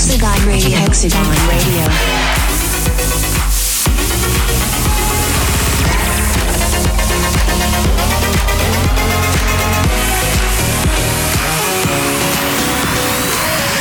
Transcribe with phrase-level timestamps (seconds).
[0.00, 0.78] Hexagon Radio.
[0.78, 1.84] Hexagon Radio.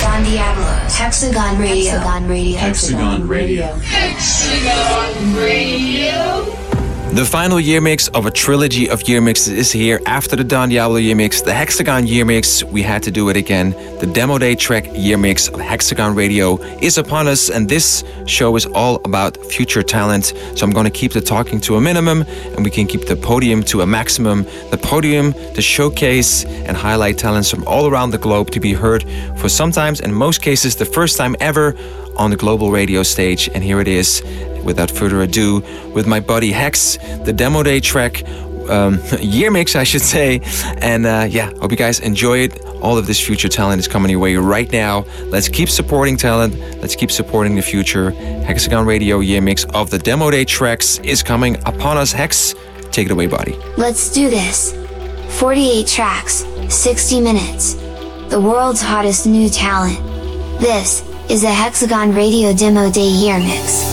[0.02, 0.66] Don Diablo.
[0.90, 1.92] Hexagon Radio.
[1.94, 2.58] Hexagon Radio.
[2.59, 3.66] Hexagon Radio.
[3.80, 6.69] Hexagon Radio.
[7.13, 10.00] The final year mix of a trilogy of year mixes is here.
[10.06, 13.36] After the Don Diablo year mix, the Hexagon year mix, we had to do it
[13.36, 13.72] again.
[14.00, 18.56] The demo day track year mix of Hexagon Radio is upon us, and this show
[18.56, 20.34] is all about future talent.
[20.56, 22.22] So I'm going to keep the talking to a minimum,
[22.56, 24.44] and we can keep the podium to a maximum.
[24.69, 29.03] The podium to showcase and highlight talents from all around the globe to be heard
[29.36, 31.75] for sometimes, in most cases, the first time ever
[32.20, 33.50] on the global radio stage.
[33.56, 34.22] And here it is,
[34.64, 35.62] without further ado,
[35.94, 38.23] with my buddy Hex, the demo day track.
[38.70, 40.42] Um, year mix, I should say.
[40.78, 42.64] And uh, yeah, hope you guys enjoy it.
[42.81, 45.06] All of this future talent is coming your way right now.
[45.25, 46.56] Let's keep supporting talent.
[46.80, 48.12] Let's keep supporting the future.
[48.12, 52.12] Hexagon Radio year mix of the demo day tracks is coming upon us.
[52.12, 52.53] Hex,
[52.92, 53.56] take it away, buddy.
[53.75, 54.75] Let's do this.
[55.40, 57.73] 48 tracks, 60 minutes.
[58.30, 59.97] The world's hottest new talent.
[60.59, 63.89] This is a Hexagon Radio Demo Day Year Mix.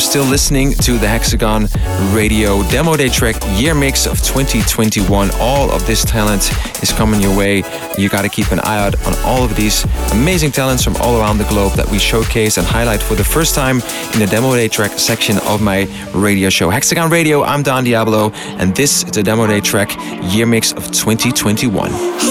[0.00, 1.68] Still listening to the Hexagon
[2.12, 5.30] Radio Demo Day track year mix of 2021.
[5.34, 6.50] All of this talent
[6.82, 7.62] is coming your way.
[7.98, 11.20] You got to keep an eye out on all of these amazing talents from all
[11.20, 13.76] around the globe that we showcase and highlight for the first time
[14.14, 15.84] in the Demo Day track section of my
[16.14, 16.70] radio show.
[16.70, 19.94] Hexagon Radio, I'm Don Diablo, and this is the Demo Day track
[20.32, 22.29] year mix of 2021.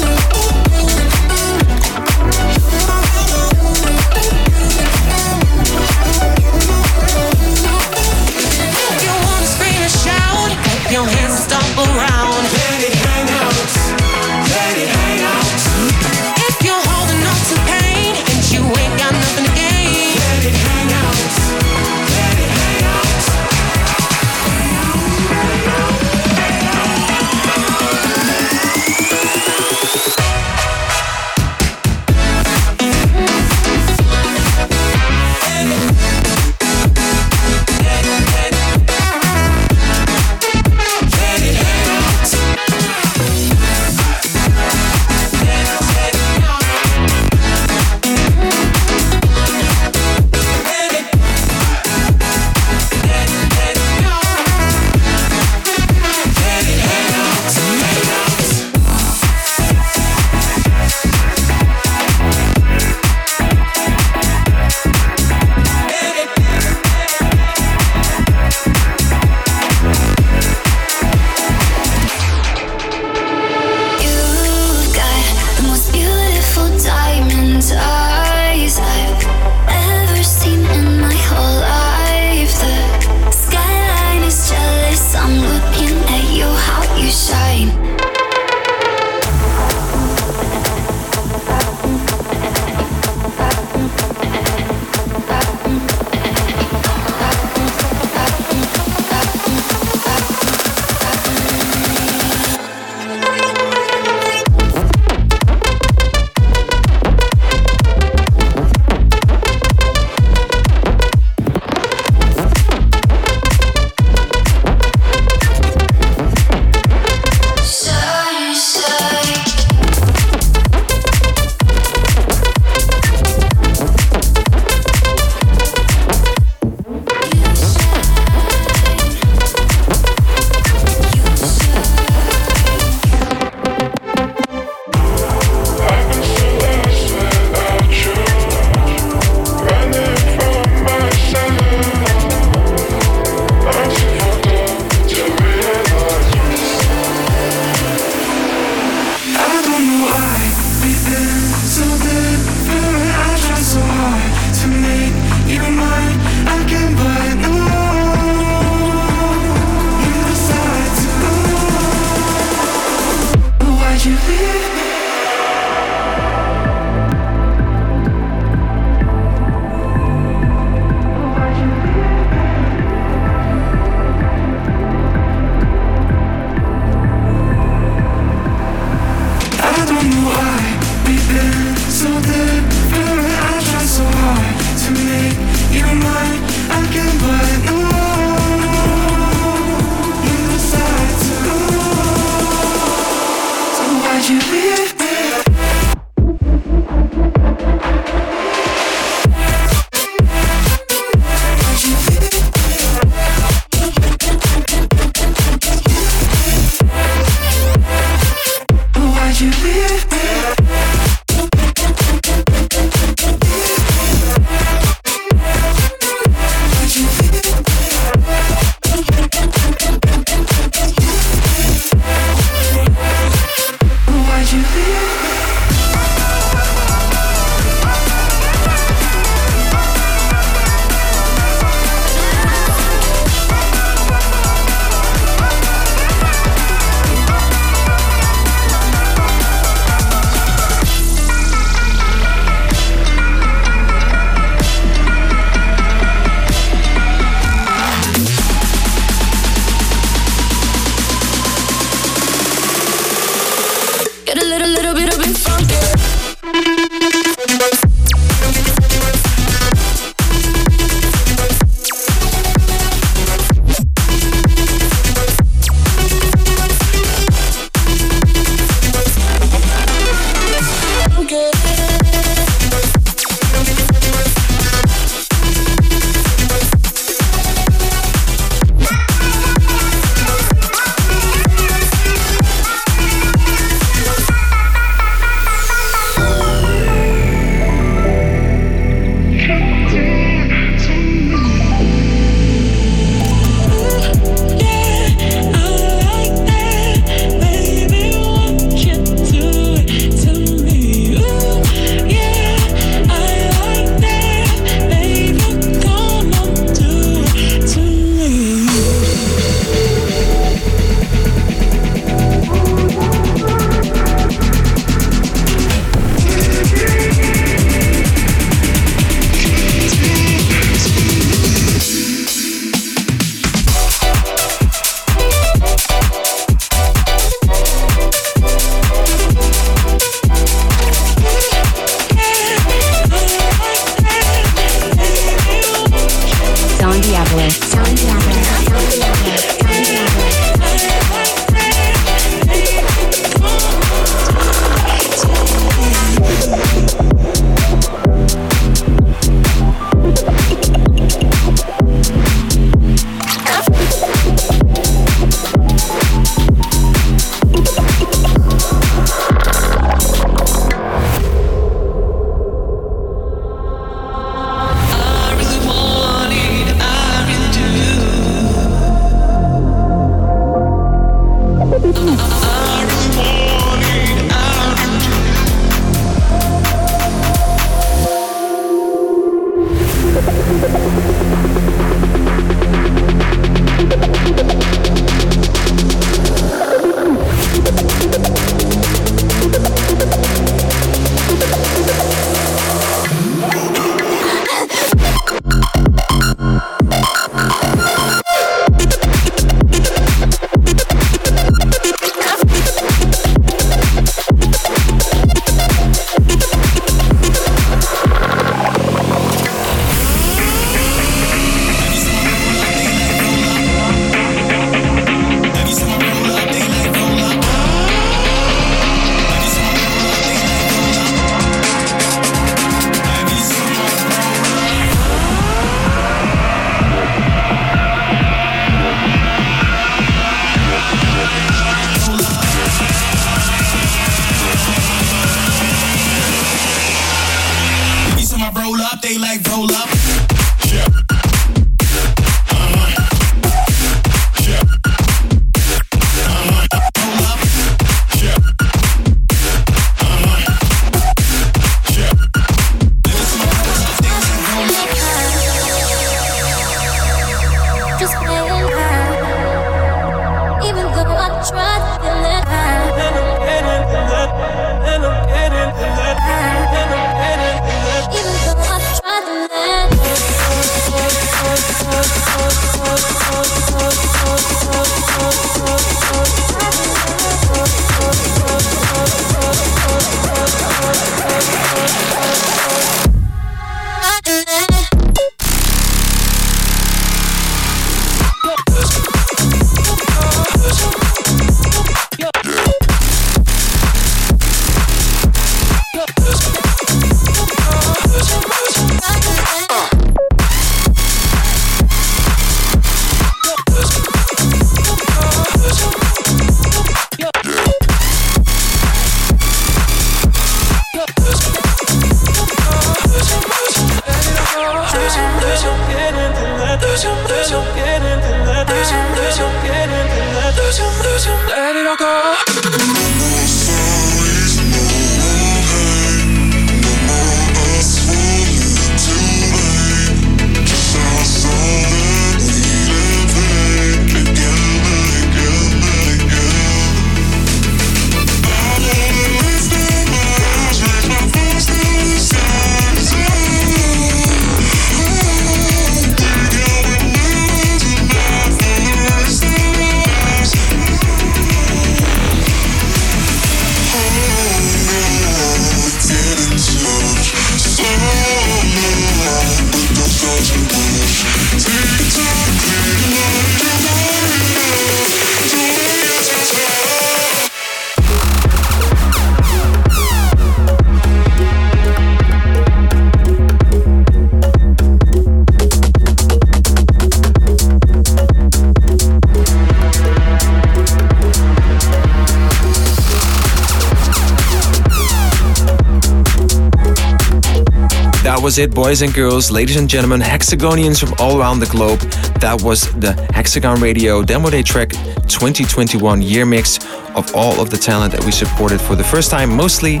[588.50, 592.00] Was it, boys and girls, ladies and gentlemen, hexagonians from all around the globe.
[592.40, 594.90] That was the Hexagon Radio Demo Day Track
[595.28, 596.84] 2021 year mix
[597.14, 600.00] of all of the talent that we supported for the first time, mostly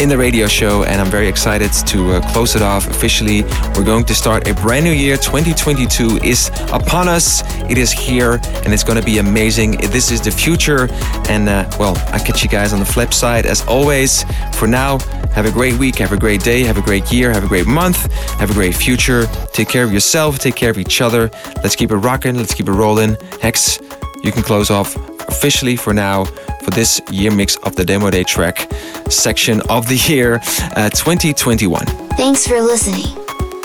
[0.00, 0.82] in the radio show.
[0.82, 3.42] And I'm very excited to uh, close it off officially.
[3.76, 5.16] We're going to start a brand new year.
[5.16, 7.42] 2022 is upon us.
[7.70, 9.72] It is here and it's going to be amazing.
[9.92, 10.88] This is the future.
[11.28, 14.24] And uh, well, I'll catch you guys on the flip side as always.
[14.54, 14.98] For now,
[15.34, 17.66] have a great week, have a great day, have a great year, have a great
[17.66, 19.26] month, have a great future.
[19.52, 21.30] Take care of yourself, take care of each other.
[21.62, 23.16] Let's keep it rocking, let's keep it rolling.
[23.40, 23.78] Hex,
[24.22, 24.96] you can close off
[25.28, 28.70] officially for now for this year mix of the Demo Day track
[29.08, 30.40] section of the year
[30.76, 31.84] uh, 2021.
[32.16, 33.14] Thanks for listening.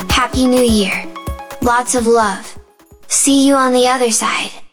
[0.10, 1.06] Happy New Year.
[1.62, 2.58] Lots of love.
[3.08, 4.52] See you on the other side.